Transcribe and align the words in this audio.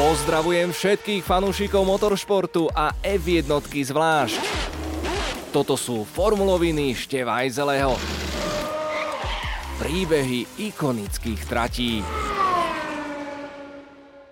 Pozdravujem 0.00 0.72
všetkých 0.72 1.20
fanúšikov 1.20 1.84
motoršportu 1.84 2.72
a 2.72 2.96
F1 3.04 3.52
zvlášť. 3.68 4.40
Toto 5.52 5.76
sú 5.76 6.08
formuloviny 6.08 6.96
Števajzeleho. 6.96 8.00
Príbehy 9.76 10.48
ikonických 10.56 11.40
tratí. 11.44 12.00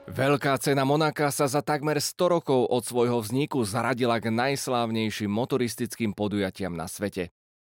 Veľká 0.09 0.56
cena 0.56 0.88
Monaka 0.88 1.28
sa 1.28 1.45
za 1.45 1.60
takmer 1.60 2.00
100 2.00 2.16
rokov 2.16 2.64
od 2.64 2.88
svojho 2.88 3.20
vzniku 3.20 3.60
zaradila 3.69 4.16
k 4.24 4.32
najslávnejším 4.32 5.28
motoristickým 5.28 6.16
podujatiam 6.16 6.73
na 6.73 6.88
svete. 6.88 7.28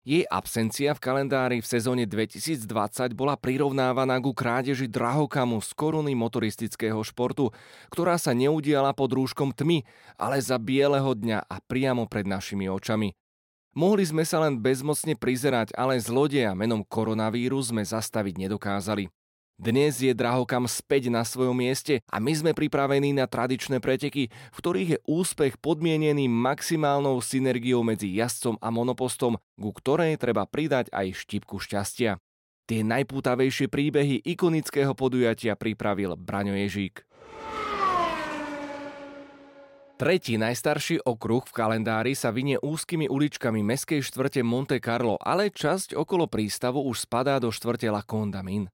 Jej 0.07 0.23
absencia 0.31 0.95
v 0.95 1.03
kalendári 1.03 1.59
v 1.59 1.67
sezóne 1.67 2.07
2020 2.07 2.63
bola 3.11 3.35
prirovnávaná 3.35 4.15
ku 4.23 4.31
krádeži 4.31 4.87
drahokamu 4.87 5.59
z 5.59 5.75
koruny 5.75 6.15
motoristického 6.15 6.95
športu, 7.03 7.51
ktorá 7.91 8.15
sa 8.15 8.31
neudiala 8.31 8.95
pod 8.95 9.11
rúškom 9.11 9.51
tmy, 9.51 9.83
ale 10.15 10.39
za 10.39 10.55
bieleho 10.63 11.11
dňa 11.11 11.51
a 11.51 11.59
priamo 11.59 12.07
pred 12.07 12.23
našimi 12.23 12.71
očami. 12.71 13.11
Mohli 13.75 14.07
sme 14.07 14.23
sa 14.23 14.47
len 14.47 14.63
bezmocne 14.63 15.19
prizerať, 15.19 15.75
ale 15.75 15.99
zlodeja 15.99 16.55
menom 16.55 16.87
koronavírus 16.87 17.75
sme 17.75 17.83
zastaviť 17.83 18.47
nedokázali. 18.47 19.11
Dnes 19.57 19.97
je 19.97 20.13
drahokam 20.13 20.69
späť 20.69 21.09
na 21.09 21.25
svojom 21.25 21.57
mieste 21.57 22.05
a 22.13 22.21
my 22.21 22.29
sme 22.29 22.51
pripravení 22.53 23.09
na 23.09 23.25
tradičné 23.25 23.81
preteky, 23.81 24.29
v 24.29 24.53
ktorých 24.53 24.89
je 24.93 24.99
úspech 25.09 25.57
podmienený 25.57 26.29
maximálnou 26.29 27.17
synergiou 27.25 27.81
medzi 27.81 28.13
jazdcom 28.21 28.61
a 28.61 28.69
monopostom, 28.69 29.41
ku 29.57 29.69
ktorej 29.73 30.21
treba 30.21 30.45
pridať 30.45 30.93
aj 30.93 31.09
štipku 31.09 31.57
šťastia. 31.57 32.21
Tie 32.69 32.85
najpútavejšie 32.85 33.65
príbehy 33.65 34.21
ikonického 34.29 34.93
podujatia 34.93 35.57
pripravil 35.57 36.13
Braňo 36.13 36.53
Ježík. 36.53 37.01
Tretí 39.97 40.37
najstarší 40.37 41.01
okruh 41.01 41.41
v 41.41 41.55
kalendári 41.57 42.13
sa 42.13 42.29
vynie 42.29 42.61
úzkými 42.61 43.09
uličkami 43.09 43.65
meskej 43.65 44.05
štvrte 44.05 44.45
Monte 44.45 44.77
Carlo, 44.77 45.17
ale 45.17 45.49
časť 45.49 45.97
okolo 45.97 46.29
prístavu 46.29 46.85
už 46.85 47.09
spadá 47.09 47.41
do 47.41 47.49
štvrte 47.49 47.89
La 47.89 48.05
Condamin. 48.05 48.69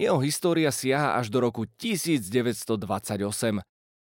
Jeho 0.00 0.16
história 0.24 0.72
siaha 0.72 1.20
až 1.20 1.28
do 1.28 1.44
roku 1.44 1.68
1928. 1.76 2.80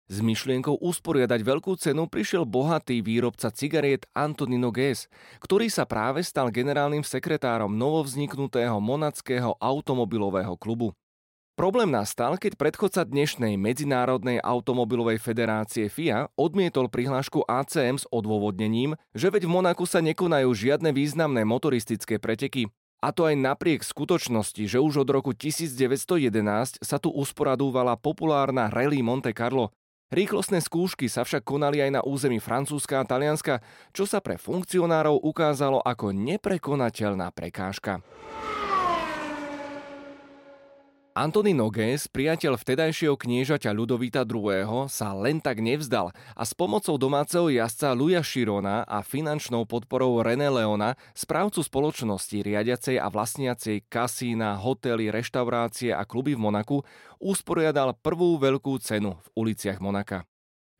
S 0.08 0.18
myšlienkou 0.24 0.80
usporiadať 0.80 1.44
veľkú 1.44 1.76
cenu 1.76 2.08
prišiel 2.08 2.48
bohatý 2.48 3.04
výrobca 3.04 3.52
cigariet 3.52 4.08
Antonino 4.16 4.72
Ges, 4.72 5.12
ktorý 5.44 5.68
sa 5.68 5.84
práve 5.84 6.24
stal 6.24 6.56
generálnym 6.56 7.04
sekretárom 7.04 7.76
novovzniknutého 7.76 8.80
monackého 8.80 9.60
automobilového 9.60 10.56
klubu. 10.56 10.96
Problém 11.60 11.92
nastal, 11.92 12.40
keď 12.40 12.56
predchodca 12.56 13.04
dnešnej 13.04 13.60
Medzinárodnej 13.60 14.40
automobilovej 14.40 15.20
federácie 15.20 15.92
FIA 15.92 16.32
odmietol 16.40 16.88
prihlášku 16.88 17.44
ACM 17.44 18.00
s 18.00 18.08
odôvodnením, 18.08 18.96
že 19.12 19.28
veď 19.28 19.52
v 19.52 19.52
Monaku 19.52 19.84
sa 19.84 20.00
nekonajú 20.00 20.48
žiadne 20.48 20.96
významné 20.96 21.44
motoristické 21.44 22.24
preteky 22.24 22.72
a 23.00 23.16
to 23.16 23.28
aj 23.28 23.36
napriek 23.40 23.82
skutočnosti, 23.82 24.64
že 24.68 24.80
už 24.80 25.08
od 25.08 25.10
roku 25.10 25.32
1911 25.32 26.84
sa 26.84 26.98
tu 27.00 27.08
usporadúvala 27.16 27.96
populárna 27.96 28.68
Rally 28.68 29.00
Monte 29.00 29.32
Carlo. 29.32 29.72
Rýchlostné 30.10 30.60
skúšky 30.60 31.06
sa 31.06 31.22
však 31.24 31.46
konali 31.46 31.86
aj 31.86 31.92
na 31.96 32.02
území 32.02 32.42
Francúzska 32.42 33.00
a 33.00 33.08
Talianska, 33.08 33.62
čo 33.94 34.10
sa 34.10 34.20
pre 34.20 34.42
funkcionárov 34.42 35.22
ukázalo 35.22 35.80
ako 35.86 36.12
neprekonateľná 36.12 37.30
prekážka. 37.30 38.02
Antony 41.20 41.52
Noges, 41.52 42.08
priateľ 42.08 42.56
vtedajšieho 42.56 43.20
kniežaťa 43.20 43.76
Ľudovita 43.76 44.24
II., 44.24 44.88
sa 44.88 45.12
len 45.12 45.44
tak 45.44 45.60
nevzdal 45.60 46.16
a 46.16 46.44
s 46.48 46.56
pomocou 46.56 46.96
domáceho 46.96 47.52
jazdca 47.52 47.92
Luja 47.92 48.24
Širona 48.24 48.88
a 48.88 49.04
finančnou 49.04 49.68
podporou 49.68 50.24
René 50.24 50.48
Leona, 50.48 50.96
správcu 51.12 51.60
spoločnosti 51.60 52.40
riadiacej 52.40 53.04
a 53.04 53.12
vlastniacej 53.12 53.92
kasína, 53.92 54.64
hotely, 54.64 55.12
reštaurácie 55.12 55.92
a 55.92 56.08
kluby 56.08 56.40
v 56.40 56.48
Monaku, 56.48 56.88
usporiadal 57.20 58.00
prvú 58.00 58.40
veľkú 58.40 58.80
cenu 58.80 59.20
v 59.20 59.28
uliciach 59.44 59.84
Monaka. 59.84 60.24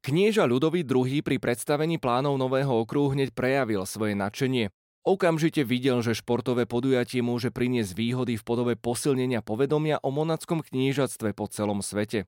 Knieža 0.08 0.48
Ľudový 0.48 0.88
II 0.88 1.20
pri 1.20 1.36
predstavení 1.36 2.00
plánov 2.00 2.40
nového 2.40 2.80
okruhu 2.80 3.12
hneď 3.12 3.36
prejavil 3.36 3.84
svoje 3.84 4.16
nadšenie. 4.16 4.72
Okamžite 5.08 5.64
videl, 5.64 6.04
že 6.04 6.12
športové 6.12 6.68
podujatie 6.68 7.24
môže 7.24 7.56
priniesť 7.56 7.96
výhody 7.96 8.36
v 8.36 8.44
podobe 8.44 8.74
posilnenia 8.76 9.40
povedomia 9.40 9.96
o 10.04 10.12
monackom 10.12 10.60
knížatstve 10.60 11.32
po 11.32 11.48
celom 11.48 11.80
svete. 11.80 12.28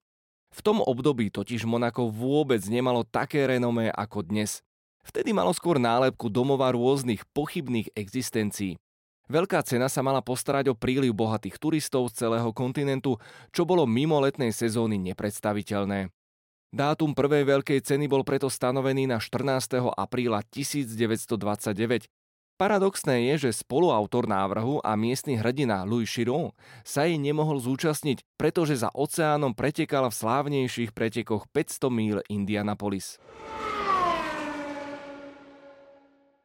V 0.52 0.60
tom 0.64 0.80
období 0.80 1.32
totiž 1.32 1.68
Monako 1.68 2.12
vôbec 2.12 2.64
nemalo 2.68 3.04
také 3.04 3.44
renomé 3.48 3.92
ako 3.92 4.24
dnes. 4.24 4.64
Vtedy 5.04 5.36
malo 5.36 5.52
skôr 5.52 5.80
nálepku 5.80 6.32
domova 6.32 6.72
rôznych 6.72 7.28
pochybných 7.36 7.92
existencií. 7.96 8.80
Veľká 9.32 9.64
cena 9.64 9.88
sa 9.88 10.04
mala 10.04 10.20
postarať 10.20 10.72
o 10.72 10.76
príliv 10.76 11.16
bohatých 11.16 11.56
turistov 11.56 12.12
z 12.12 12.28
celého 12.28 12.52
kontinentu, 12.52 13.16
čo 13.56 13.64
bolo 13.64 13.88
mimo 13.88 14.20
letnej 14.20 14.52
sezóny 14.52 15.00
nepredstaviteľné. 15.00 16.12
Dátum 16.72 17.12
prvej 17.12 17.48
veľkej 17.48 17.80
ceny 17.84 18.08
bol 18.08 18.24
preto 18.24 18.48
stanovený 18.48 19.08
na 19.08 19.20
14. 19.20 19.92
apríla 19.92 20.44
1929 20.52 22.08
Paradoxné 22.62 23.34
je, 23.34 23.50
že 23.50 23.66
spoluautor 23.66 24.30
návrhu 24.30 24.86
a 24.86 24.94
miestny 24.94 25.34
hrdina 25.34 25.82
Louis 25.82 26.06
Chiron 26.06 26.54
sa 26.86 27.10
jej 27.10 27.18
nemohol 27.18 27.58
zúčastniť, 27.58 28.22
pretože 28.38 28.86
za 28.86 28.94
oceánom 28.94 29.58
pretekal 29.58 30.06
v 30.06 30.14
slávnejších 30.22 30.94
pretekoch 30.94 31.50
500 31.50 31.90
míl 31.90 32.22
Indianapolis. 32.30 33.18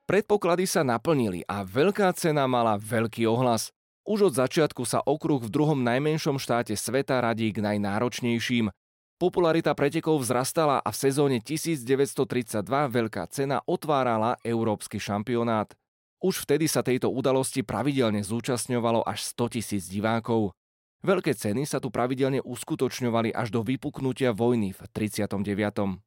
Predpoklady 0.08 0.64
sa 0.64 0.88
naplnili 0.88 1.44
a 1.44 1.60
veľká 1.68 2.08
cena 2.16 2.48
mala 2.48 2.80
veľký 2.80 3.28
ohlas. 3.28 3.76
Už 4.08 4.32
od 4.32 4.40
začiatku 4.40 4.88
sa 4.88 5.04
okruh 5.04 5.44
v 5.44 5.52
druhom 5.52 5.84
najmenšom 5.84 6.40
štáte 6.40 6.72
sveta 6.80 7.20
radí 7.20 7.52
k 7.52 7.60
najnáročnejším. 7.60 8.72
Popularita 9.20 9.76
pretekov 9.76 10.24
vzrastala 10.24 10.80
a 10.80 10.88
v 10.88 10.96
sezóne 10.96 11.44
1932 11.44 12.64
veľká 12.88 13.28
cena 13.28 13.60
otvárala 13.68 14.40
európsky 14.40 14.96
šampionát. 14.96 15.76
Už 16.22 16.48
vtedy 16.48 16.64
sa 16.70 16.80
tejto 16.80 17.12
udalosti 17.12 17.60
pravidelne 17.60 18.24
zúčastňovalo 18.24 19.04
až 19.04 19.20
100 19.36 19.60
tisíc 19.60 19.84
divákov. 19.92 20.56
Veľké 21.04 21.36
ceny 21.36 21.68
sa 21.68 21.76
tu 21.76 21.92
pravidelne 21.92 22.40
uskutočňovali 22.40 23.36
až 23.36 23.52
do 23.52 23.60
vypuknutia 23.60 24.32
vojny 24.32 24.72
v 24.72 24.80
39. 24.94 26.00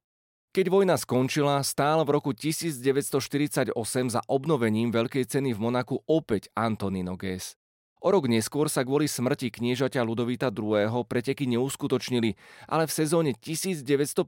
Keď 0.49 0.65
vojna 0.65 0.97
skončila, 0.97 1.61
stál 1.61 2.01
v 2.07 2.09
roku 2.17 2.33
1948 2.33 3.69
za 4.09 4.21
obnovením 4.25 4.89
Veľkej 4.89 5.29
ceny 5.29 5.53
v 5.53 5.59
Monaku 5.61 6.01
opäť 6.09 6.49
Antonino 6.57 7.13
Ges. 7.13 7.58
O 7.99 8.15
rok 8.15 8.31
neskôr 8.31 8.71
sa 8.71 8.87
kvôli 8.87 9.11
smrti 9.11 9.51
kniežaťa 9.51 9.99
Ludovita 10.07 10.47
II. 10.55 10.87
preteky 11.03 11.43
neuskutočnili, 11.51 12.39
ale 12.71 12.87
v 12.87 12.95
sezóne 12.95 13.35
1950 13.35 14.23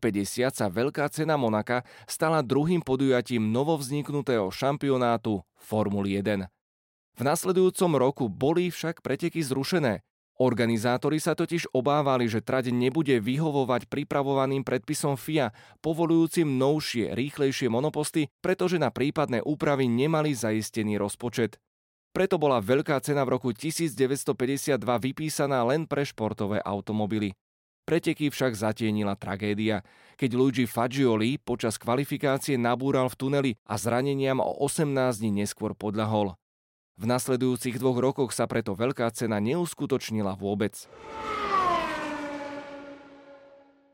sa 0.51 0.67
Veľká 0.67 1.07
cena 1.07 1.39
Monaka 1.39 1.87
stala 2.03 2.43
druhým 2.43 2.83
podujatím 2.83 3.47
novovzniknutého 3.47 4.51
šampionátu 4.51 5.47
Formuly 5.55 6.19
1. 6.19 6.51
V 7.15 7.21
nasledujúcom 7.23 7.91
roku 7.95 8.27
boli 8.27 8.67
však 8.67 8.99
preteky 8.99 9.39
zrušené. 9.39 10.03
Organizátori 10.35 11.23
sa 11.23 11.31
totiž 11.31 11.71
obávali, 11.71 12.27
že 12.27 12.43
trať 12.43 12.75
nebude 12.75 13.23
vyhovovať 13.23 13.87
pripravovaným 13.87 14.67
predpisom 14.67 15.15
FIA, 15.15 15.55
povolujúcim 15.79 16.59
novšie, 16.59 17.15
rýchlejšie 17.15 17.71
monoposty, 17.71 18.27
pretože 18.43 18.75
na 18.75 18.91
prípadné 18.91 19.39
úpravy 19.39 19.87
nemali 19.87 20.35
zaistený 20.35 20.99
rozpočet. 20.99 21.55
Preto 22.11 22.35
bola 22.35 22.59
veľká 22.59 22.99
cena 22.99 23.23
v 23.23 23.39
roku 23.39 23.55
1952 23.55 24.35
vypísaná 24.83 25.63
len 25.63 25.87
pre 25.87 26.03
športové 26.03 26.59
automobily. 26.59 27.31
Preteky 27.87 28.27
však 28.27 28.51
zatienila 28.51 29.15
tragédia, 29.15 29.79
keď 30.19 30.29
Luigi 30.35 30.67
Fagioli 30.67 31.39
počas 31.39 31.79
kvalifikácie 31.79 32.59
nabúral 32.59 33.07
v 33.07 33.15
tuneli 33.15 33.51
a 33.63 33.79
zraneniam 33.79 34.43
o 34.43 34.51
18 34.59 35.23
dní 35.23 35.43
neskôr 35.43 35.71
podľahol. 35.71 36.35
V 36.99 37.03
nasledujúcich 37.07 37.79
dvoch 37.79 37.97
rokoch 37.97 38.35
sa 38.35 38.43
preto 38.43 38.75
veľká 38.75 39.07
cena 39.15 39.39
neuskutočnila 39.39 40.35
vôbec. 40.35 40.85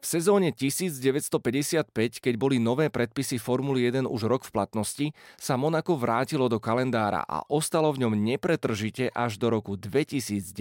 V 0.07 0.23
sezóne 0.23 0.55
1955, 0.55 1.91
keď 2.23 2.33
boli 2.39 2.63
nové 2.63 2.87
predpisy 2.87 3.43
Formuly 3.43 3.91
1 3.91 4.07
už 4.07 4.31
rok 4.31 4.47
v 4.47 4.55
platnosti, 4.55 5.07
sa 5.35 5.59
Monako 5.59 5.99
vrátilo 5.99 6.47
do 6.47 6.63
kalendára 6.63 7.27
a 7.27 7.43
ostalo 7.51 7.91
v 7.91 8.07
ňom 8.07 8.15
nepretržite 8.15 9.11
až 9.11 9.35
do 9.35 9.51
roku 9.51 9.75
2019. 9.75 10.55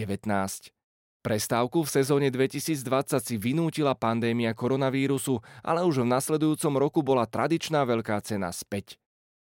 Prestávku 1.22 1.78
v 1.86 1.90
sezóne 1.94 2.34
2020 2.34 3.22
si 3.22 3.38
vynútila 3.38 3.94
pandémia 3.94 4.50
koronavírusu, 4.50 5.38
ale 5.62 5.86
už 5.86 6.02
v 6.02 6.10
nasledujúcom 6.10 6.74
roku 6.82 7.06
bola 7.06 7.22
tradičná 7.22 7.86
veľká 7.86 8.18
cena 8.26 8.50
späť. 8.50 8.98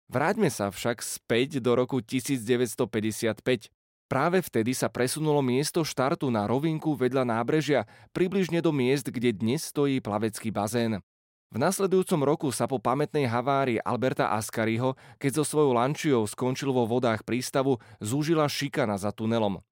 Vráťme 0.08 0.48
sa 0.48 0.72
však 0.72 1.04
späť 1.04 1.60
do 1.60 1.76
roku 1.76 2.00
1955. 2.00 3.68
Práve 4.10 4.42
vtedy 4.42 4.74
sa 4.74 4.90
presunulo 4.90 5.38
miesto 5.38 5.86
štartu 5.86 6.34
na 6.34 6.50
rovinku 6.50 6.98
vedľa 6.98 7.22
nábrežia, 7.22 7.86
približne 8.10 8.58
do 8.58 8.74
miest, 8.74 9.06
kde 9.06 9.30
dnes 9.30 9.70
stojí 9.70 10.02
plavecký 10.02 10.50
bazén. 10.50 10.98
V 11.54 11.56
nasledujúcom 11.62 12.26
roku 12.26 12.50
sa 12.50 12.66
po 12.66 12.82
pamätnej 12.82 13.30
havárii 13.30 13.78
Alberta 13.86 14.34
Ascariho, 14.34 14.98
keď 15.22 15.38
so 15.38 15.44
svojou 15.46 15.78
lančiou 15.78 16.26
skončil 16.26 16.74
vo 16.74 16.90
vodách 16.90 17.22
prístavu, 17.22 17.78
zúžila 18.02 18.50
šikana 18.50 18.98
za 18.98 19.14
tunelom. 19.14 19.62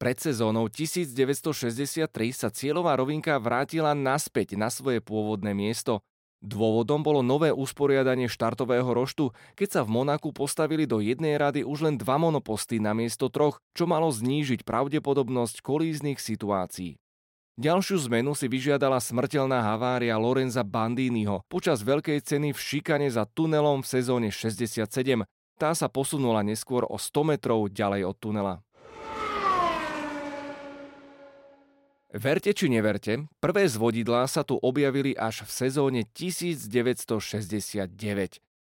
Pred 0.00 0.16
sezónou 0.32 0.72
1963 0.72 2.08
sa 2.32 2.48
cieľová 2.48 2.96
rovinka 2.96 3.36
vrátila 3.36 3.92
naspäť 3.92 4.56
na 4.56 4.72
svoje 4.72 5.04
pôvodné 5.04 5.52
miesto. 5.52 6.00
Dôvodom 6.44 7.00
bolo 7.00 7.24
nové 7.24 7.48
usporiadanie 7.48 8.28
štartového 8.28 8.84
roštu, 8.92 9.32
keď 9.56 9.68
sa 9.72 9.80
v 9.80 9.96
Monaku 9.96 10.28
postavili 10.28 10.84
do 10.84 11.00
jednej 11.00 11.40
rady 11.40 11.64
už 11.64 11.88
len 11.88 11.96
dva 11.96 12.20
monoposty 12.20 12.76
na 12.76 12.92
miesto 12.92 13.32
troch, 13.32 13.64
čo 13.72 13.88
malo 13.88 14.12
znížiť 14.12 14.60
pravdepodobnosť 14.60 15.64
kolíznych 15.64 16.20
situácií. 16.20 17.00
Ďalšiu 17.56 18.12
zmenu 18.12 18.36
si 18.36 18.50
vyžiadala 18.50 19.00
smrteľná 19.00 19.64
havária 19.64 20.20
Lorenza 20.20 20.60
Bandiniho 20.60 21.40
počas 21.48 21.80
veľkej 21.80 22.20
ceny 22.20 22.52
v 22.52 22.60
šikane 22.60 23.08
za 23.08 23.24
tunelom 23.24 23.80
v 23.80 23.88
sezóne 23.88 24.28
67. 24.28 24.84
Tá 25.56 25.70
sa 25.72 25.88
posunula 25.88 26.44
neskôr 26.44 26.84
o 26.84 27.00
100 27.00 27.24
metrov 27.24 27.72
ďalej 27.72 28.10
od 28.10 28.16
tunela. 28.20 28.54
Verte 32.14 32.54
či 32.54 32.70
neverte, 32.70 33.26
prvé 33.42 33.66
zvodidlá 33.66 34.30
sa 34.30 34.46
tu 34.46 34.54
objavili 34.54 35.18
až 35.18 35.42
v 35.42 35.50
sezóne 35.50 36.06
1969. 36.14 37.90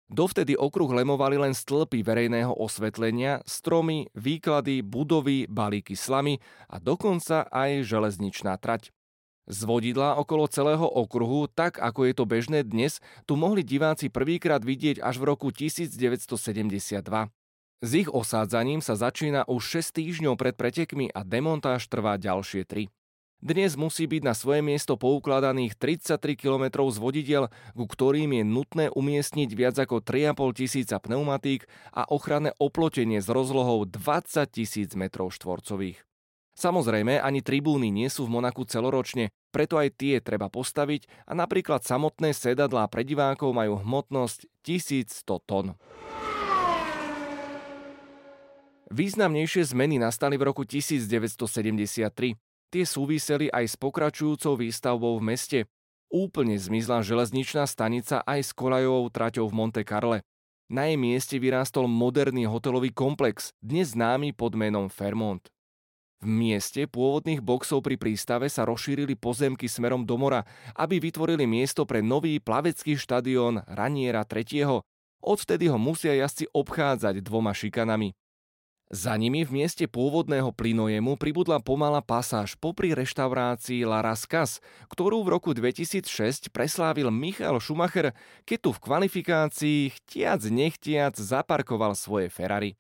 Dovtedy 0.07 0.55
okruh 0.55 0.87
lemovali 0.95 1.43
len 1.43 1.51
stĺpy 1.51 2.07
verejného 2.07 2.55
osvetlenia, 2.55 3.43
stromy, 3.43 4.07
výklady, 4.15 4.87
budovy, 4.87 5.51
balíky 5.51 5.99
slamy 5.99 6.39
a 6.71 6.79
dokonca 6.79 7.51
aj 7.51 7.83
železničná 7.83 8.55
trať. 8.55 8.95
Z 9.51 9.67
vodidla 9.67 10.15
okolo 10.15 10.47
celého 10.47 10.87
okruhu, 10.87 11.51
tak 11.51 11.83
ako 11.83 12.07
je 12.07 12.15
to 12.15 12.31
bežné 12.31 12.63
dnes, 12.63 13.03
tu 13.27 13.35
mohli 13.35 13.67
diváci 13.67 14.15
prvýkrát 14.15 14.63
vidieť 14.63 15.03
až 15.03 15.19
v 15.19 15.35
roku 15.35 15.51
1972. 15.51 17.03
S 17.83 17.91
ich 17.99 18.07
osádzaním 18.07 18.79
sa 18.79 18.95
začína 18.95 19.43
už 19.51 19.83
6 19.83 19.99
týždňov 19.99 20.39
pred 20.39 20.55
pretekmi 20.55 21.11
a 21.11 21.27
demontáž 21.27 21.91
trvá 21.91 22.15
ďalšie 22.15 22.63
3. 22.63 22.95
Dnes 23.45 23.77
musí 23.77 24.09
byť 24.09 24.25
na 24.25 24.33
svoje 24.33 24.65
miesto 24.65 24.97
poukladaných 24.97 25.77
33 25.77 26.17
km 26.33 26.81
z 26.89 26.97
vodidiel, 26.97 27.53
ku 27.77 27.85
ktorým 27.85 28.41
je 28.41 28.41
nutné 28.41 28.85
umiestniť 28.89 29.51
viac 29.53 29.77
ako 29.77 30.01
3,5 30.01 30.57
tisíca 30.57 30.97
pneumatík 30.97 31.69
a 31.93 32.09
ochranné 32.09 32.57
oplotenie 32.57 33.21
s 33.21 33.29
rozlohou 33.29 33.85
20 33.85 34.49
tisíc 34.49 34.97
m 34.97 35.13
štvorcových. 35.13 36.01
Samozrejme, 36.57 37.21
ani 37.21 37.45
tribúny 37.45 37.93
nie 37.93 38.09
sú 38.09 38.25
v 38.25 38.33
Monaku 38.41 38.65
celoročne, 38.65 39.29
preto 39.53 39.77
aj 39.77 39.93
tie 39.93 40.25
treba 40.25 40.49
postaviť 40.49 41.29
a 41.29 41.37
napríklad 41.37 41.85
samotné 41.85 42.33
sedadlá 42.33 42.89
pre 42.89 43.05
divákov 43.05 43.53
majú 43.53 43.77
hmotnosť 43.77 44.49
1100 44.65 45.21
tón. 45.45 45.77
Významnejšie 48.89 49.69
zmeny 49.69 50.01
nastali 50.01 50.41
v 50.41 50.49
roku 50.49 50.65
1973. 50.65 52.41
Tie 52.75 52.83
súviseli 52.83 53.47
aj 53.55 53.71
s 53.71 53.75
pokračujúcou 53.79 54.59
výstavbou 54.59 55.15
v 55.23 55.31
meste. 55.31 55.59
Úplne 56.11 56.59
zmizla 56.59 57.07
železničná 57.07 57.71
stanica 57.71 58.19
aj 58.27 58.41
s 58.43 58.51
kolajovou 58.51 59.15
traťou 59.15 59.47
v 59.47 59.55
Monte 59.55 59.87
Carle. 59.87 60.27
Na 60.67 60.91
jej 60.91 60.99
mieste 60.99 61.39
vyrástol 61.39 61.87
moderný 61.87 62.51
hotelový 62.51 62.91
komplex, 62.91 63.55
dnes 63.63 63.95
známy 63.95 64.35
pod 64.35 64.59
menom 64.59 64.91
Fairmont. 64.91 65.47
V 66.19 66.27
mieste 66.27 66.91
pôvodných 66.91 67.39
boxov 67.47 67.79
pri 67.79 67.95
prístave 67.95 68.51
sa 68.51 68.67
rozšírili 68.67 69.15
pozemky 69.15 69.71
smerom 69.71 70.03
do 70.03 70.19
mora, 70.19 70.43
aby 70.75 70.99
vytvorili 70.99 71.47
miesto 71.47 71.87
pre 71.87 72.03
nový 72.03 72.43
plavecký 72.43 72.99
štadión 72.99 73.63
Raniera 73.71 74.27
III. 74.27 74.83
Odvtedy 75.23 75.71
ho 75.71 75.79
musia 75.79 76.11
jazdci 76.19 76.51
obchádzať 76.51 77.23
dvoma 77.23 77.55
šikanami. 77.55 78.19
Za 78.95 79.19
nimi 79.19 79.43
v 79.43 79.59
mieste 79.59 79.91
pôvodného 79.91 80.55
plynojemu 80.55 81.19
pribudla 81.19 81.59
pomalá 81.59 81.99
pasáž 81.99 82.55
popri 82.55 82.95
reštaurácii 82.95 83.83
La 83.83 83.99
Rascas, 83.99 84.63
ktorú 84.87 85.27
v 85.27 85.35
roku 85.35 85.51
2006 85.51 86.55
preslávil 86.55 87.11
Michal 87.11 87.59
Schumacher, 87.59 88.15
keď 88.47 88.59
tu 88.63 88.71
v 88.71 88.79
kvalifikácii 88.87 89.81
chtiac 89.99 90.47
nechtiac 90.47 91.19
zaparkoval 91.19 91.99
svoje 91.99 92.31
Ferrari. 92.31 92.79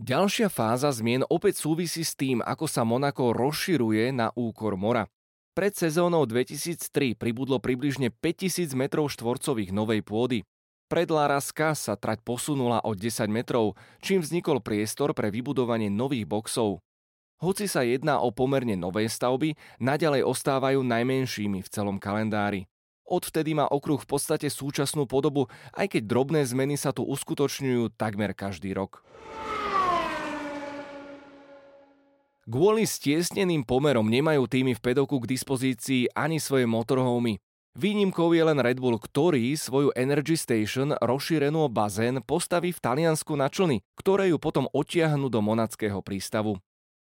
Ďalšia 0.00 0.48
fáza 0.48 0.88
zmien 0.96 1.20
opäť 1.28 1.60
súvisí 1.60 2.08
s 2.08 2.16
tým, 2.16 2.40
ako 2.40 2.64
sa 2.64 2.88
Monako 2.88 3.36
rozširuje 3.36 4.08
na 4.16 4.32
úkor 4.32 4.80
mora. 4.80 5.12
Pred 5.52 5.76
sezónou 5.76 6.24
2003 6.24 7.20
pribudlo 7.20 7.60
približne 7.60 8.08
5000 8.16 8.72
m 8.72 8.88
štvorcových 8.88 9.76
novej 9.76 10.00
pôdy. 10.00 10.48
Pred 10.88 11.12
Laraska 11.12 11.76
sa 11.76 12.00
trať 12.00 12.24
posunula 12.24 12.80
o 12.80 12.96
10 12.96 13.28
metrov, 13.28 13.76
čím 14.00 14.24
vznikol 14.24 14.64
priestor 14.64 15.12
pre 15.12 15.28
vybudovanie 15.28 15.92
nových 15.92 16.24
boxov. 16.24 16.80
Hoci 17.44 17.68
sa 17.68 17.84
jedná 17.84 18.24
o 18.24 18.32
pomerne 18.32 18.72
nové 18.72 19.04
stavby, 19.04 19.52
naďalej 19.84 20.24
ostávajú 20.24 20.80
najmenšími 20.80 21.60
v 21.60 21.68
celom 21.68 22.00
kalendári. 22.00 22.64
Odvtedy 23.04 23.52
má 23.52 23.68
okruh 23.68 24.00
v 24.00 24.08
podstate 24.08 24.48
súčasnú 24.48 25.04
podobu, 25.04 25.52
aj 25.76 25.92
keď 25.92 26.02
drobné 26.08 26.40
zmeny 26.48 26.80
sa 26.80 26.96
tu 26.96 27.04
uskutočňujú 27.04 27.92
takmer 27.92 28.32
každý 28.32 28.72
rok. 28.72 29.04
Kvôli 32.48 32.88
stiesneným 32.88 33.68
pomerom 33.68 34.08
nemajú 34.08 34.48
týmy 34.48 34.72
v 34.72 34.80
pedoku 34.80 35.20
k 35.20 35.36
dispozícii 35.36 36.16
ani 36.16 36.40
svoje 36.40 36.64
motorhomy. 36.64 37.36
Výnimkou 37.78 38.34
je 38.34 38.42
len 38.42 38.58
Red 38.58 38.82
Bull, 38.82 38.98
ktorý 38.98 39.54
svoju 39.54 39.94
Energy 39.94 40.34
Station 40.34 40.98
rozšírenú 40.98 41.70
bazén 41.70 42.18
postaví 42.26 42.74
v 42.74 42.82
Taliansku 42.82 43.38
na 43.38 43.46
člny, 43.46 43.86
ktoré 43.94 44.34
ju 44.34 44.42
potom 44.42 44.66
odtiahnu 44.74 45.30
do 45.30 45.38
monackého 45.38 46.02
prístavu. 46.02 46.58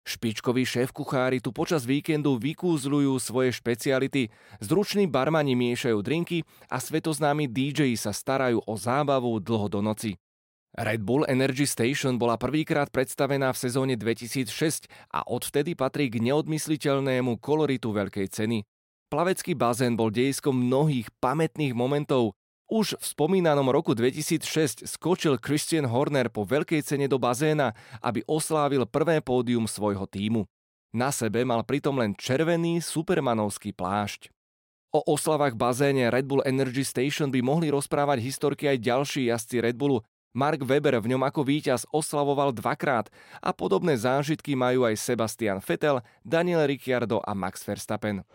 Špičkoví 0.03 0.67
šéf-kuchári 0.67 1.39
tu 1.39 1.55
počas 1.55 1.87
víkendu 1.87 2.35
vykúzľujú 2.43 3.15
svoje 3.23 3.55
špeciality, 3.55 4.35
zruční 4.59 5.07
barmani 5.07 5.55
miešajú 5.55 6.03
drinky 6.03 6.43
a 6.67 6.83
svetoznámi 6.83 7.47
DJ 7.47 7.95
sa 7.95 8.11
starajú 8.11 8.59
o 8.67 8.75
zábavu 8.75 9.39
dlho 9.39 9.71
do 9.71 9.79
noci. 9.79 10.19
Red 10.75 11.07
Bull 11.07 11.31
Energy 11.31 11.71
Station 11.71 12.19
bola 12.19 12.35
prvýkrát 12.35 12.91
predstavená 12.91 13.55
v 13.55 13.63
sezóne 13.71 13.95
2006 13.95 14.91
a 15.15 15.23
odvtedy 15.31 15.79
patrí 15.79 16.11
k 16.11 16.19
neodmysliteľnému 16.27 17.39
koloritu 17.39 17.95
veľkej 17.95 18.27
ceny. 18.35 18.67
Plavecký 19.06 19.55
bazén 19.55 19.94
bol 19.94 20.10
dejiskom 20.10 20.67
mnohých 20.67 21.06
pamätných 21.22 21.70
momentov. 21.79 22.34
Už 22.67 22.98
v 22.98 23.05
spomínanom 23.06 23.70
roku 23.70 23.94
2006 23.94 24.82
skočil 24.82 25.39
Christian 25.39 25.86
Horner 25.86 26.27
po 26.27 26.43
veľkej 26.43 26.82
cene 26.82 27.06
do 27.06 27.15
bazéna, 27.15 27.70
aby 28.03 28.27
oslávil 28.27 28.82
prvé 28.91 29.22
pódium 29.22 29.70
svojho 29.70 30.10
týmu. 30.10 30.51
Na 30.91 31.15
sebe 31.15 31.46
mal 31.46 31.63
pritom 31.63 31.94
len 31.94 32.19
červený 32.19 32.82
supermanovský 32.82 33.70
plášť. 33.70 34.34
O 34.91 35.06
oslavách 35.06 35.55
bazéne 35.55 36.10
Red 36.10 36.27
Bull 36.27 36.43
Energy 36.43 36.82
Station 36.82 37.31
by 37.31 37.39
mohli 37.46 37.70
rozprávať 37.70 38.19
historky 38.27 38.67
aj 38.67 38.82
ďalší 38.82 39.31
jazdci 39.31 39.63
Red 39.63 39.79
Bullu. 39.79 40.03
Mark 40.34 40.67
Webber 40.67 40.98
v 40.98 41.15
ňom 41.15 41.22
ako 41.22 41.46
víťaz 41.46 41.86
oslavoval 41.94 42.51
dvakrát 42.51 43.06
a 43.39 43.55
podobné 43.55 43.94
zážitky 43.94 44.58
majú 44.58 44.82
aj 44.82 44.98
Sebastian 44.98 45.63
Vettel, 45.63 46.03
Daniel 46.27 46.67
Ricciardo 46.67 47.22
a 47.22 47.39
Max 47.39 47.63
Verstappen. 47.63 48.27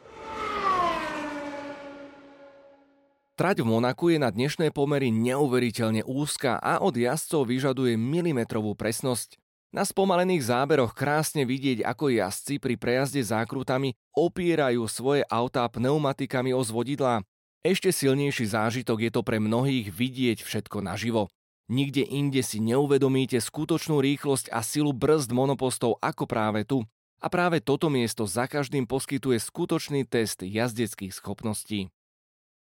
Trať 3.42 3.66
v 3.66 3.74
Monaku 3.74 4.14
je 4.14 4.22
na 4.22 4.30
dnešné 4.30 4.70
pomery 4.70 5.10
neuveriteľne 5.10 6.06
úzka 6.06 6.62
a 6.62 6.78
od 6.78 6.94
jazdcov 6.94 7.50
vyžaduje 7.50 7.98
milimetrovú 7.98 8.78
presnosť. 8.78 9.42
Na 9.74 9.82
spomalených 9.82 10.46
záberoch 10.46 10.94
krásne 10.94 11.42
vidieť, 11.50 11.82
ako 11.82 12.14
jazdci 12.14 12.62
pri 12.62 12.78
prejazde 12.78 13.26
zákrutami 13.26 13.98
opierajú 14.14 14.86
svoje 14.86 15.26
autá 15.26 15.66
pneumatikami 15.74 16.54
o 16.54 16.62
zvodidlá. 16.62 17.26
Ešte 17.66 17.90
silnejší 17.90 18.46
zážitok 18.46 19.10
je 19.10 19.12
to 19.18 19.26
pre 19.26 19.42
mnohých 19.42 19.90
vidieť 19.90 20.46
všetko 20.46 20.86
naživo. 20.86 21.26
Nikde 21.66 22.06
inde 22.06 22.46
si 22.46 22.62
neuvedomíte 22.62 23.42
skutočnú 23.42 24.06
rýchlosť 24.06 24.54
a 24.54 24.62
silu 24.62 24.94
brzd 24.94 25.34
monopostov 25.34 25.98
ako 25.98 26.30
práve 26.30 26.62
tu. 26.62 26.86
A 27.18 27.26
práve 27.26 27.58
toto 27.58 27.90
miesto 27.90 28.30
za 28.30 28.46
každým 28.46 28.86
poskytuje 28.86 29.42
skutočný 29.42 30.06
test 30.06 30.46
jazdeckých 30.46 31.10
schopností. 31.10 31.90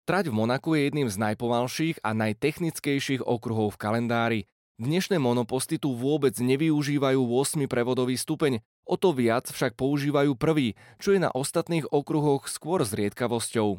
Trať 0.01 0.33
v 0.33 0.37
Monaku 0.37 0.73
je 0.73 0.89
jedným 0.89 1.09
z 1.13 1.21
najpomalších 1.21 2.01
a 2.01 2.17
najtechnickejších 2.17 3.21
okruhov 3.21 3.77
v 3.77 3.81
kalendári. 3.85 4.41
Dnešné 4.81 5.21
monoposty 5.21 5.77
tu 5.77 5.93
vôbec 5.93 6.33
nevyužívajú 6.33 7.21
8 7.21 7.69
prevodový 7.69 8.17
stupeň, 8.17 8.65
o 8.81 8.97
to 8.97 9.13
viac 9.13 9.45
však 9.45 9.77
používajú 9.77 10.33
prvý, 10.33 10.73
čo 10.97 11.13
je 11.13 11.21
na 11.21 11.29
ostatných 11.29 11.85
okruhoch 11.93 12.49
skôr 12.49 12.81
zriedkavosťou. 12.81 13.77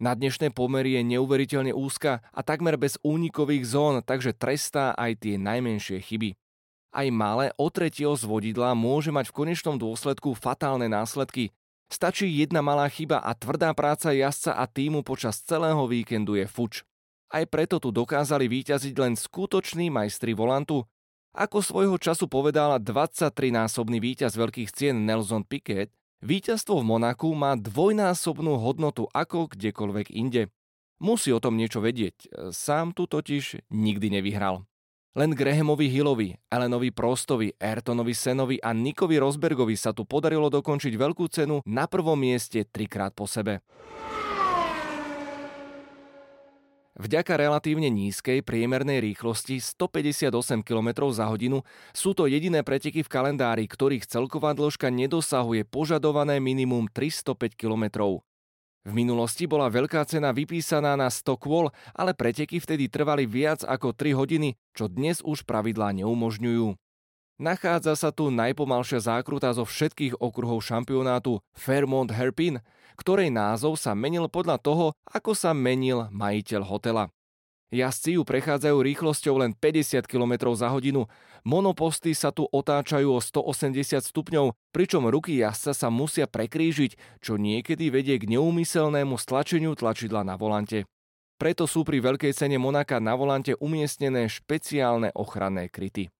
Na 0.00 0.16
dnešné 0.16 0.56
pomery 0.56 0.96
je 0.96 1.20
neuveriteľne 1.20 1.76
úzka 1.76 2.24
a 2.32 2.40
takmer 2.40 2.80
bez 2.80 2.96
únikových 3.04 3.68
zón, 3.68 4.00
takže 4.00 4.32
trestá 4.32 4.96
aj 4.96 5.20
tie 5.20 5.36
najmenšie 5.36 6.00
chyby. 6.00 6.32
Aj 6.96 7.04
malé 7.12 7.52
otretie 7.60 8.08
z 8.08 8.24
vodidla 8.24 8.72
môže 8.72 9.12
mať 9.12 9.28
v 9.28 9.36
konečnom 9.44 9.76
dôsledku 9.76 10.32
fatálne 10.32 10.88
následky. 10.88 11.52
Stačí 11.92 12.24
jedna 12.24 12.64
malá 12.64 12.88
chyba 12.88 13.20
a 13.20 13.36
tvrdá 13.36 13.76
práca 13.76 14.16
jazdca 14.16 14.56
a 14.56 14.64
týmu 14.64 15.04
počas 15.04 15.44
celého 15.44 15.84
víkendu 15.84 16.40
je 16.40 16.48
fuč. 16.48 16.88
Aj 17.28 17.44
preto 17.44 17.76
tu 17.76 17.92
dokázali 17.92 18.48
výťaziť 18.48 18.96
len 18.96 19.12
skutoční 19.12 19.92
majstri 19.92 20.32
volantu. 20.32 20.88
Ako 21.36 21.60
svojho 21.60 22.00
času 22.00 22.32
povedal 22.32 22.80
23-násobný 22.80 24.00
víťaz 24.00 24.40
veľkých 24.40 24.72
cien 24.72 25.04
Nelson 25.04 25.44
Piquet, 25.44 25.92
víťazstvo 26.24 26.80
v 26.80 26.96
Monaku 26.96 27.36
má 27.36 27.60
dvojnásobnú 27.60 28.56
hodnotu 28.56 29.04
ako 29.12 29.52
kdekoľvek 29.52 30.16
inde. 30.16 30.48
Musí 30.96 31.28
o 31.28 31.44
tom 31.44 31.60
niečo 31.60 31.84
vedieť, 31.84 32.48
sám 32.56 32.96
tu 32.96 33.04
totiž 33.04 33.68
nikdy 33.68 34.16
nevyhral. 34.16 34.64
Len 35.12 35.36
Grahamovi 35.36 35.92
Hillovi, 35.92 36.32
Elenovi 36.48 36.88
Prostovi, 36.88 37.52
Ayrtonovi 37.60 38.16
Senovi 38.16 38.56
a 38.56 38.72
Nikovi 38.72 39.20
Rosbergovi 39.20 39.76
sa 39.76 39.92
tu 39.92 40.08
podarilo 40.08 40.48
dokončiť 40.48 40.96
veľkú 40.96 41.28
cenu 41.28 41.60
na 41.68 41.84
prvom 41.84 42.16
mieste 42.16 42.64
trikrát 42.64 43.12
po 43.12 43.28
sebe. 43.28 43.60
Vďaka 46.96 47.36
relatívne 47.36 47.92
nízkej 47.92 48.40
priemernej 48.40 49.04
rýchlosti 49.04 49.60
158 49.60 50.32
km 50.64 50.88
za 51.12 51.28
hodinu 51.28 51.60
sú 51.92 52.16
to 52.16 52.24
jediné 52.24 52.64
preteky 52.64 53.04
v 53.04 53.12
kalendári, 53.12 53.68
ktorých 53.68 54.08
celková 54.08 54.56
dĺžka 54.56 54.88
nedosahuje 54.88 55.68
požadované 55.68 56.40
minimum 56.40 56.88
305 56.88 57.52
km. 57.60 57.84
V 58.82 58.90
minulosti 58.98 59.46
bola 59.46 59.70
veľká 59.70 60.02
cena 60.10 60.34
vypísaná 60.34 60.98
na 60.98 61.06
100 61.06 61.38
kôl, 61.38 61.70
ale 61.94 62.18
preteky 62.18 62.58
vtedy 62.58 62.90
trvali 62.90 63.30
viac 63.30 63.62
ako 63.62 63.94
3 63.94 64.18
hodiny, 64.18 64.58
čo 64.74 64.90
dnes 64.90 65.22
už 65.22 65.46
pravidlá 65.46 65.94
neumožňujú. 66.02 66.74
Nachádza 67.38 67.94
sa 67.94 68.10
tu 68.10 68.34
najpomalšia 68.34 68.98
zákruta 68.98 69.54
zo 69.54 69.62
všetkých 69.62 70.18
okruhov 70.18 70.66
šampionátu 70.66 71.38
Fairmont 71.54 72.10
Hairpin, 72.10 72.58
ktorej 72.98 73.30
názov 73.30 73.78
sa 73.78 73.94
menil 73.94 74.26
podľa 74.26 74.58
toho, 74.58 74.86
ako 75.06 75.30
sa 75.38 75.54
menil 75.54 76.10
majiteľ 76.10 76.62
hotela. 76.66 77.06
Jazdci 77.72 78.20
ju 78.20 78.22
prechádzajú 78.28 78.84
rýchlosťou 78.84 79.40
len 79.40 79.56
50 79.56 80.04
km 80.04 80.52
za 80.52 80.68
hodinu. 80.68 81.08
Monoposty 81.40 82.12
sa 82.12 82.28
tu 82.28 82.44
otáčajú 82.44 83.16
o 83.16 83.16
180 83.16 84.04
stupňov, 84.12 84.52
pričom 84.76 85.08
ruky 85.08 85.40
jazdca 85.40 85.72
sa 85.72 85.88
musia 85.88 86.28
prekrížiť, 86.28 87.24
čo 87.24 87.40
niekedy 87.40 87.88
vedie 87.88 88.20
k 88.20 88.28
neumyselnému 88.36 89.16
stlačeniu 89.16 89.72
tlačidla 89.72 90.20
na 90.20 90.36
volante. 90.36 90.84
Preto 91.40 91.64
sú 91.64 91.80
pri 91.80 92.04
veľkej 92.04 92.36
cene 92.36 92.60
Monaka 92.60 93.00
na 93.00 93.16
volante 93.16 93.56
umiestnené 93.56 94.28
špeciálne 94.28 95.08
ochranné 95.16 95.72
kryty. 95.72 96.12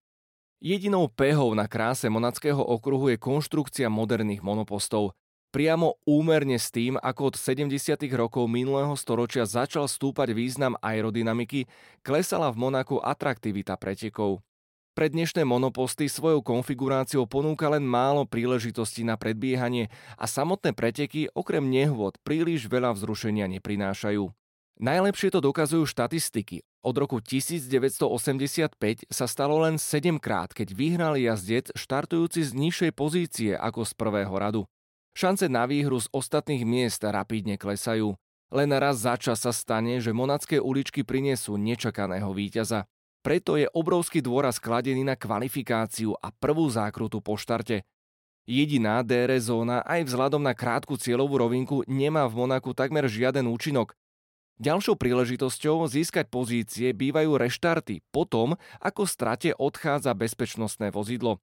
Jedinou 0.57 1.05
pehou 1.05 1.53
na 1.53 1.69
kráse 1.69 2.09
monackého 2.09 2.59
okruhu 2.59 3.13
je 3.13 3.21
konštrukcia 3.21 3.93
moderných 3.93 4.41
monopostov 4.41 5.13
priamo 5.53 6.01
úmerne 6.09 6.57
s 6.57 6.73
tým, 6.73 6.97
ako 6.97 7.29
od 7.29 7.35
70. 7.37 7.69
rokov 8.17 8.49
minulého 8.49 8.97
storočia 8.97 9.45
začal 9.45 9.85
stúpať 9.85 10.33
význam 10.33 10.73
aerodynamiky, 10.81 11.69
klesala 12.01 12.49
v 12.49 12.57
Monaku 12.57 12.97
atraktivita 12.97 13.77
pretekov. 13.77 14.41
Pre 14.97 15.09
dnešné 15.09 15.45
monoposty 15.45 16.09
svojou 16.09 16.41
konfiguráciou 16.41 17.29
ponúka 17.29 17.69
len 17.69 17.85
málo 17.85 18.25
príležitostí 18.25 19.05
na 19.05 19.17
predbiehanie 19.17 19.93
a 20.17 20.25
samotné 20.25 20.73
preteky 20.73 21.29
okrem 21.33 21.65
nehôd 21.69 22.17
príliš 22.25 22.65
veľa 22.65 22.93
vzrušenia 22.97 23.45
neprinášajú. 23.57 24.29
Najlepšie 24.81 25.29
to 25.33 25.39
dokazujú 25.41 25.85
štatistiky. 25.85 26.65
Od 26.81 26.93
roku 26.97 27.21
1985 27.21 28.73
sa 29.09 29.25
stalo 29.29 29.61
len 29.61 29.77
7 29.77 30.17
krát, 30.17 30.49
keď 30.49 30.73
vyhral 30.73 31.13
jazdec 31.17 31.73
štartujúci 31.77 32.41
z 32.41 32.51
nižšej 32.57 32.91
pozície 32.93 33.51
ako 33.53 33.85
z 33.85 33.93
prvého 33.97 34.33
radu. 34.33 34.61
Šance 35.13 35.45
na 35.45 35.69
výhru 35.69 36.01
z 36.01 36.09
ostatných 36.09 36.65
miest 36.65 37.05
rapidne 37.05 37.61
klesajú. 37.61 38.17
Len 38.53 38.69
raz 38.73 39.01
za 39.01 39.17
čas 39.17 39.45
sa 39.45 39.53
stane, 39.53 40.01
že 40.01 40.13
monacké 40.13 40.57
uličky 40.57 41.05
prinesú 41.05 41.57
nečakaného 41.57 42.33
víťaza. 42.33 42.89
Preto 43.21 43.55
je 43.55 43.69
obrovský 43.71 44.19
dôraz 44.19 44.57
kladený 44.57 45.05
na 45.05 45.15
kvalifikáciu 45.15 46.17
a 46.17 46.33
prvú 46.33 46.67
zákrutu 46.67 47.21
po 47.21 47.37
štarte. 47.37 47.85
Jediná 48.43 48.99
DR 49.01 49.31
zóna 49.39 49.79
aj 49.87 50.11
vzhľadom 50.11 50.43
na 50.43 50.51
krátku 50.51 50.99
cieľovú 50.99 51.39
rovinku 51.39 51.87
nemá 51.87 52.27
v 52.27 52.43
Monaku 52.43 52.75
takmer 52.75 53.07
žiaden 53.07 53.47
účinok. 53.47 53.95
Ďalšou 54.59 54.99
príležitosťou 54.99 55.87
získať 55.87 56.27
pozície 56.27 56.91
bývajú 56.91 57.39
reštarty 57.39 58.03
potom, 58.11 58.59
ako 58.83 59.07
strate 59.07 59.55
odchádza 59.55 60.13
bezpečnostné 60.13 60.91
vozidlo. 60.91 61.39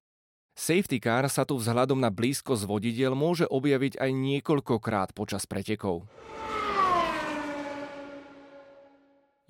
Safety 0.55 1.01
car 1.01 1.27
sa 1.31 1.47
tu 1.47 1.57
vzhľadom 1.57 1.99
na 1.99 2.13
blízkosť 2.13 2.67
vodidiel 2.67 3.17
môže 3.17 3.49
objaviť 3.49 3.97
aj 3.99 4.11
niekoľkokrát 4.11 5.15
počas 5.17 5.47
pretekov. 5.49 6.07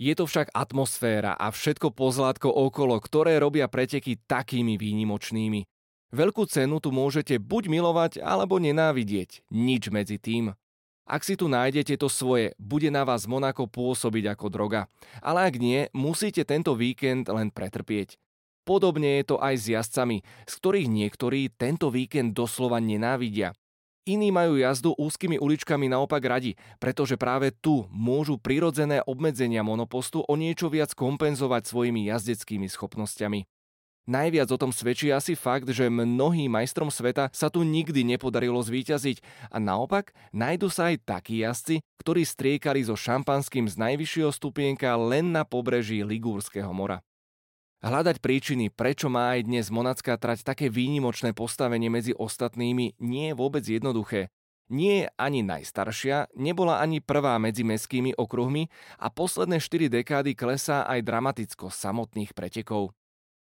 Je 0.01 0.17
to 0.17 0.25
však 0.25 0.49
atmosféra 0.57 1.37
a 1.37 1.53
všetko 1.53 1.93
pozlátko 1.93 2.49
okolo, 2.49 2.97
ktoré 2.97 3.37
robia 3.37 3.69
preteky 3.69 4.17
takými 4.25 4.81
výnimočnými. 4.81 5.69
Veľkú 6.11 6.49
cenu 6.49 6.81
tu 6.81 6.89
môžete 6.89 7.37
buď 7.37 7.69
milovať, 7.69 8.13
alebo 8.25 8.57
nenávidieť. 8.57 9.45
Nič 9.53 9.93
medzi 9.93 10.17
tým. 10.17 10.57
Ak 11.05 11.23
si 11.27 11.37
tu 11.37 11.53
nájdete 11.53 12.01
to 12.01 12.09
svoje, 12.09 12.57
bude 12.57 12.89
na 12.89 13.05
vás 13.05 13.29
Monako 13.29 13.69
pôsobiť 13.69 14.33
ako 14.33 14.47
droga. 14.49 14.89
Ale 15.21 15.53
ak 15.53 15.61
nie, 15.61 15.93
musíte 15.93 16.49
tento 16.49 16.73
víkend 16.75 17.29
len 17.29 17.53
pretrpieť. 17.53 18.17
Podobne 18.71 19.19
je 19.19 19.35
to 19.35 19.37
aj 19.43 19.55
s 19.59 19.65
jazdcami, 19.67 20.23
z 20.47 20.53
ktorých 20.63 20.87
niektorí 20.87 21.51
tento 21.51 21.91
víkend 21.91 22.39
doslova 22.39 22.79
nenávidia. 22.79 23.51
Iní 24.07 24.31
majú 24.31 24.63
jazdu 24.63 24.95
úzkými 24.95 25.43
uličkami 25.43 25.91
naopak 25.91 26.23
radi, 26.23 26.55
pretože 26.79 27.19
práve 27.19 27.51
tu 27.51 27.91
môžu 27.91 28.39
prirodzené 28.39 29.03
obmedzenia 29.03 29.67
monopostu 29.67 30.23
o 30.23 30.35
niečo 30.39 30.71
viac 30.71 30.95
kompenzovať 30.95 31.67
svojimi 31.67 32.15
jazdeckými 32.15 32.71
schopnosťami. 32.71 33.43
Najviac 34.07 34.55
o 34.55 34.61
tom 34.63 34.71
svedčí 34.71 35.11
asi 35.11 35.35
fakt, 35.35 35.67
že 35.67 35.91
mnohým 35.91 36.55
majstrom 36.55 36.95
sveta 36.95 37.27
sa 37.35 37.51
tu 37.51 37.67
nikdy 37.67 38.07
nepodarilo 38.07 38.63
zvíťaziť 38.63 39.51
a 39.51 39.59
naopak 39.59 40.15
nájdu 40.31 40.71
sa 40.71 40.95
aj 40.95 41.11
takí 41.11 41.43
jazdci, 41.43 41.83
ktorí 41.99 42.23
striekali 42.23 42.87
so 42.87 42.95
šampanským 42.95 43.67
z 43.67 43.75
najvyššieho 43.83 44.31
stupienka 44.31 44.95
len 44.95 45.35
na 45.35 45.43
pobreží 45.43 46.07
Ligúrskeho 46.07 46.71
mora. 46.71 47.03
Hľadať 47.81 48.21
príčiny, 48.21 48.69
prečo 48.69 49.09
má 49.09 49.33
aj 49.33 49.49
dnes 49.49 49.73
monacká 49.73 50.21
trať 50.21 50.45
také 50.45 50.69
výnimočné 50.69 51.33
postavenie 51.33 51.89
medzi 51.89 52.13
ostatnými, 52.13 53.01
nie 53.01 53.33
je 53.33 53.35
vôbec 53.35 53.65
jednoduché. 53.65 54.29
Nie 54.69 54.95
je 54.95 55.07
ani 55.17 55.41
najstaršia, 55.41 56.29
nebola 56.37 56.85
ani 56.85 57.01
prvá 57.01 57.41
medzi 57.41 57.65
mestskými 57.65 58.13
okruhmi 58.21 58.69
a 59.01 59.09
posledné 59.09 59.65
4 59.65 59.89
dekády 59.97 60.37
klesá 60.37 60.85
aj 60.85 61.09
dramaticko 61.09 61.73
samotných 61.73 62.37
pretekov. 62.37 62.93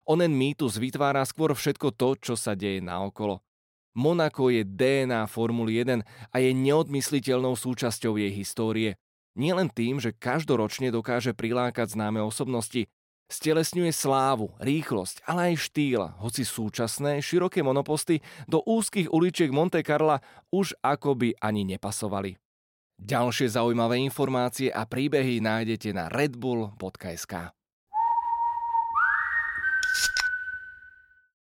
Onen 0.08 0.32
mýtus 0.32 0.80
vytvára 0.80 1.20
skôr 1.28 1.52
všetko 1.52 1.92
to, 1.92 2.16
čo 2.18 2.34
sa 2.34 2.56
deje 2.56 2.80
naokolo. 2.80 3.44
Monako 3.92 4.48
je 4.48 4.64
DNA 4.64 5.28
Formuly 5.28 5.84
1 5.84 6.00
a 6.32 6.36
je 6.40 6.50
neodmysliteľnou 6.56 7.60
súčasťou 7.60 8.16
jej 8.16 8.32
histórie. 8.32 8.96
Nielen 9.36 9.68
tým, 9.68 10.00
že 10.00 10.16
každoročne 10.16 10.88
dokáže 10.88 11.36
prilákať 11.36 11.92
známe 11.92 12.24
osobnosti, 12.24 12.88
Stelesňuje 13.30 13.94
slávu, 13.94 14.50
rýchlosť, 14.58 15.22
ale 15.22 15.54
aj 15.54 15.70
štýl, 15.70 16.02
hoci 16.18 16.42
súčasné, 16.42 17.22
široké 17.22 17.62
monoposty 17.62 18.18
do 18.50 18.58
úzkých 18.66 19.06
uličiek 19.06 19.54
Monte 19.54 19.86
Carla 19.86 20.18
už 20.50 20.74
akoby 20.82 21.38
ani 21.38 21.62
nepasovali. 21.62 22.34
Ďalšie 22.98 23.54
zaujímavé 23.54 24.02
informácie 24.02 24.68
a 24.68 24.82
príbehy 24.82 25.38
nájdete 25.38 25.94
na 25.94 26.10
redbull.sk. 26.10 27.54